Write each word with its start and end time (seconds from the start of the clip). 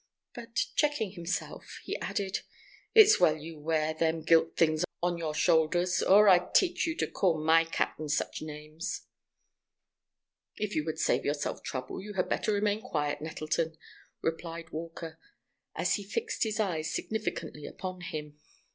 But, 0.33 0.55
checking 0.75 1.11
himself, 1.11 1.79
he 1.83 1.95
added: 1.97 2.39
"It's 2.95 3.19
well 3.19 3.37
you 3.37 3.59
wear 3.59 3.93
them 3.93 4.23
gilt 4.23 4.57
things 4.57 4.83
on 5.03 5.19
your 5.19 5.35
shoulders, 5.35 6.01
or 6.01 6.27
I'd 6.27 6.55
teach 6.55 6.87
you 6.87 6.97
to 6.97 7.05
call 7.05 7.37
my 7.39 7.65
cap'n 7.65 8.09
such 8.09 8.41
names." 8.41 9.03
"If 10.55 10.73
you 10.75 10.83
would 10.85 10.97
save 10.97 11.23
yourself 11.23 11.61
trouble 11.61 12.01
you 12.01 12.13
had 12.13 12.29
better 12.29 12.51
remain 12.51 12.81
quiet, 12.81 13.21
Nettleton," 13.21 13.77
replied 14.23 14.71
Walker, 14.71 15.19
as 15.75 15.93
he 15.93 16.03
fixed 16.03 16.45
his 16.45 16.59
eyes 16.59 16.91
significantly 16.91 17.67
upon 17.67 18.01
him. 18.01 18.39